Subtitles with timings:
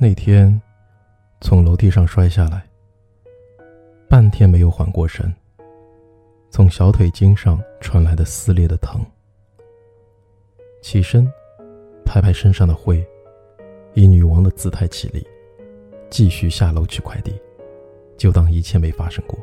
[0.00, 0.62] 那天，
[1.40, 2.64] 从楼梯上摔下来，
[4.08, 5.34] 半天没有缓过神。
[6.50, 9.04] 从小腿筋上传来的撕裂的疼。
[10.80, 11.28] 起身，
[12.04, 13.04] 拍拍身上的灰，
[13.94, 15.26] 以女王的姿态起立，
[16.08, 17.34] 继续下楼取快递，
[18.16, 19.36] 就当一切没发生过。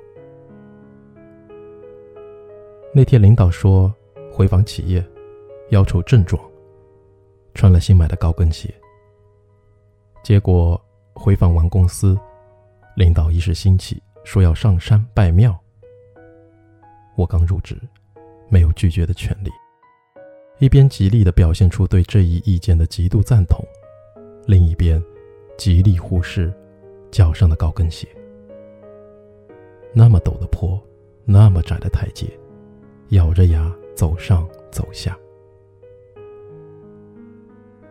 [2.93, 3.93] 那天领导说
[4.31, 5.05] 回访企业，
[5.71, 6.41] 要求正装，
[7.53, 8.73] 穿了新买的高跟鞋。
[10.25, 10.81] 结果
[11.13, 12.17] 回访完公司，
[12.95, 15.55] 领导一时兴起，说要上山拜庙。
[17.15, 17.79] 我刚入职，
[18.49, 19.51] 没有拒绝的权利。
[20.57, 23.63] 一边极力的表现出对这一意见的极度赞同，
[24.47, 24.99] 另一边
[25.59, 26.51] 极力忽视
[27.11, 28.07] 脚上的高跟鞋。
[29.93, 30.83] 那么陡的坡，
[31.23, 32.25] 那么窄的台阶，
[33.09, 35.15] 咬着牙走上走下。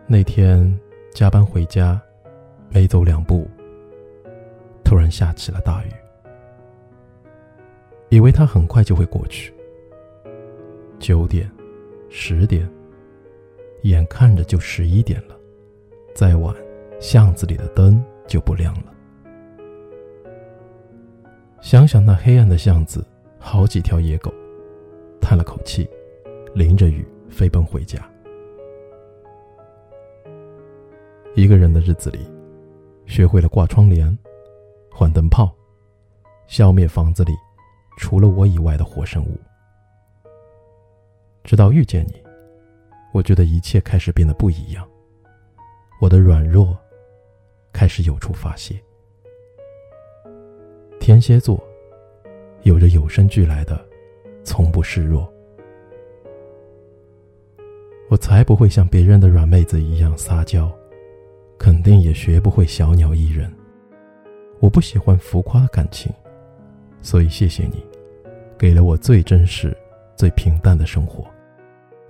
[0.09, 0.77] 那天
[1.13, 2.03] 加班回家。
[2.71, 3.49] 没走两步，
[4.85, 5.89] 突然下起了大雨。
[8.11, 9.53] 以为它很快就会过去。
[10.99, 11.51] 九点，
[12.09, 12.69] 十点，
[13.83, 15.37] 眼看着就十一点了，
[16.15, 16.55] 再晚，
[17.01, 18.93] 巷子里的灯就不亮了。
[21.61, 23.05] 想想那黑暗的巷子，
[23.39, 24.33] 好几条野狗，
[25.21, 25.89] 叹了口气，
[26.55, 27.99] 淋着雨飞奔回家。
[31.35, 32.34] 一个人的日子里。
[33.07, 34.17] 学会了挂窗帘、
[34.91, 35.55] 换灯泡，
[36.47, 37.33] 消灭房子里
[37.97, 39.39] 除了我以外的活生物。
[41.43, 42.23] 直到遇见你，
[43.13, 44.89] 我觉得一切开始变得不一样。
[46.01, 46.77] 我的软弱
[47.73, 48.75] 开始有处发泄。
[50.99, 51.63] 天蝎座
[52.63, 53.87] 有着与生俱来的
[54.43, 55.31] 从不示弱。
[58.09, 60.71] 我才不会像别人的软妹子一样撒娇。
[61.65, 63.51] 肯定也学不会小鸟依人。
[64.61, 66.13] 我不喜欢浮夸感情，
[67.01, 67.83] 所以谢谢你，
[68.59, 69.75] 给了我最真实、
[70.15, 71.25] 最平淡的生活。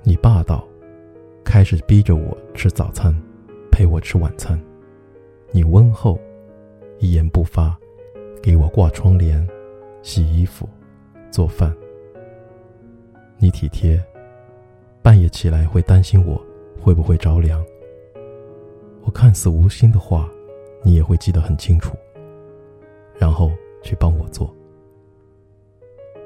[0.03, 0.67] 你霸道，
[1.45, 3.15] 开始逼着我吃早餐，
[3.71, 4.61] 陪我吃晚餐。
[5.53, 6.19] 你温厚，
[6.99, 7.79] 一言不发，
[8.43, 9.49] 给我挂窗帘、
[10.03, 10.69] 洗衣服、
[11.31, 11.73] 做饭。
[13.39, 14.03] 你体贴，
[15.01, 16.45] 半夜起来会担心我
[16.81, 17.65] 会不会着凉。
[19.05, 20.29] 我看似无心的话，
[20.83, 21.95] 你也会记得很清楚，
[23.17, 24.53] 然后去帮我做。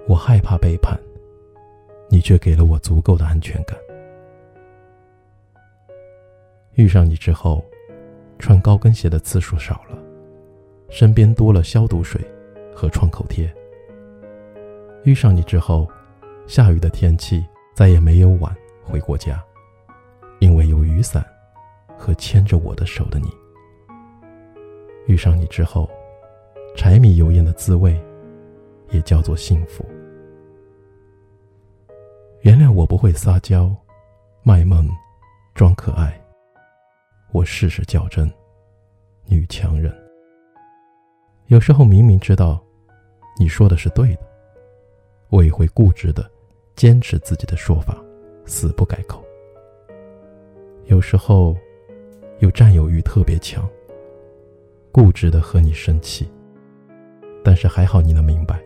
[0.06, 0.98] 我害怕背叛，
[2.08, 3.76] 你却给了我足够的安全感。
[6.74, 7.64] 遇上你之后，
[8.38, 9.98] 穿高跟鞋的次数少了，
[10.88, 12.24] 身边多了消毒水
[12.72, 13.52] 和创口贴。
[15.02, 15.88] 遇上你之后，
[16.46, 17.44] 下雨的天气
[17.74, 19.44] 再也没有晚回过家，
[20.38, 21.26] 因为有雨伞。
[21.98, 23.28] 和牵着我的手的你，
[25.06, 25.90] 遇上你之后，
[26.76, 28.00] 柴米油盐的滋味，
[28.90, 29.84] 也叫做幸福。
[32.42, 33.74] 原谅我不会撒娇，
[34.42, 34.88] 卖萌，
[35.54, 36.18] 装可爱。
[37.32, 38.32] 我事事较真，
[39.26, 39.92] 女强人。
[41.48, 42.64] 有时候明明知道
[43.38, 44.22] 你说的是对的，
[45.30, 46.30] 我也会固执的
[46.76, 47.98] 坚持自己的说法，
[48.46, 49.22] 死不改口。
[50.86, 51.56] 有时候。
[52.38, 53.68] 又占有欲特别强，
[54.92, 56.28] 固执的和你生气。
[57.44, 58.60] 但是还好你能明白，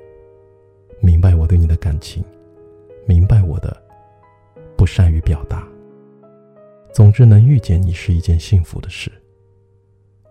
[1.01, 2.25] 明白我对你的感情，
[3.07, 3.81] 明白我的
[4.77, 5.67] 不善于表达。
[6.93, 9.11] 总之，能遇见你是一件幸福的事，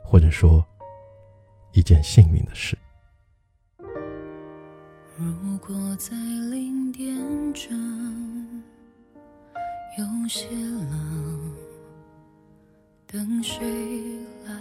[0.03, 0.63] 或者说
[1.72, 2.78] 一件幸运的事。
[5.18, 6.16] 如果在
[6.50, 7.16] 零点
[7.53, 8.63] 整，
[9.97, 11.21] 有些冷。
[13.14, 13.60] 等谁
[14.46, 14.54] 来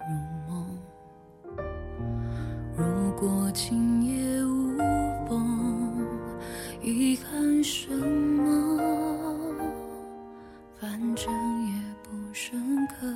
[0.00, 0.04] 入
[0.48, 0.66] 梦？
[2.76, 4.76] 如果今夜无
[5.28, 6.04] 风，
[6.82, 8.80] 遗憾什么？
[10.80, 11.32] 反正
[11.68, 11.72] 也
[12.02, 13.06] 不深刻。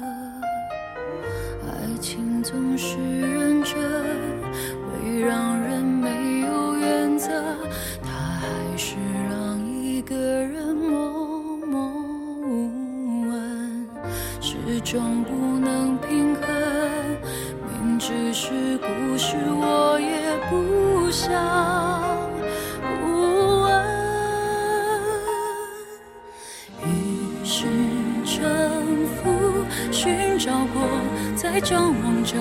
[1.67, 7.29] 爱情总是认真，会让人没有原则。
[8.00, 8.94] 他还是
[14.90, 16.49] 终不能平衡，
[17.69, 21.31] 明知是故事，我也不想
[22.99, 23.69] 不问。
[26.87, 27.67] 于是
[28.25, 28.40] 沉
[29.19, 29.29] 浮，
[29.93, 30.81] 寻找过，
[31.37, 32.38] 在张望着，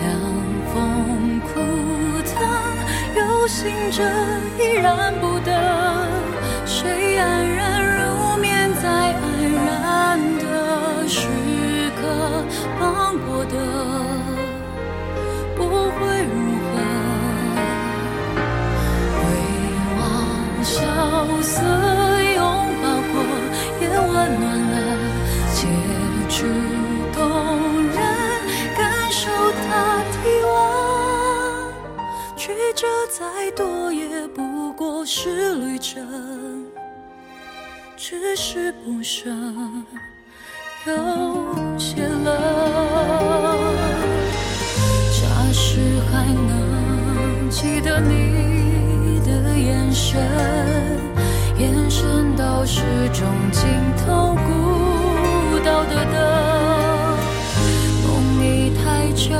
[0.00, 0.10] 凉
[0.74, 1.60] 风枯
[2.26, 2.42] 藤，
[3.14, 4.02] 游行着，
[4.58, 5.52] 依然不得。
[6.66, 9.22] 谁安然入眠，在安
[9.64, 10.42] 然的。
[11.06, 11.28] 时
[13.46, 13.56] 的
[15.56, 16.32] 不会如
[16.68, 16.72] 何，
[19.18, 19.20] 回
[19.98, 20.00] 望
[20.64, 20.72] 萧
[21.42, 21.52] 瑟
[22.34, 22.40] 拥
[22.82, 23.14] 抱过，
[23.80, 24.10] 也温
[24.40, 24.74] 暖了
[25.54, 25.60] 结
[26.28, 26.34] 局
[27.12, 27.18] 动
[27.88, 27.96] 人，
[28.76, 28.80] 感
[29.10, 29.20] 受
[29.62, 29.68] 它
[30.12, 30.14] 体
[30.44, 30.52] 温，
[32.36, 32.42] 曲
[32.74, 36.66] 折再多也不过是旅程，
[37.96, 39.30] 只是不舍。
[40.84, 42.24] 有些冷，
[45.12, 45.78] 假使
[46.10, 50.20] 还能记得你的眼神，
[51.56, 52.80] 眼神到始
[53.12, 53.62] 终尽
[54.04, 56.14] 头孤岛的灯，
[58.04, 59.30] 梦已太真，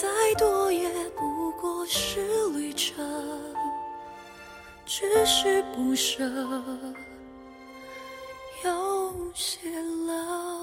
[0.00, 0.08] 再
[0.38, 3.04] 多也不过是旅程
[4.86, 6.24] 只是不舍
[8.64, 9.68] 有些
[10.06, 10.57] 冷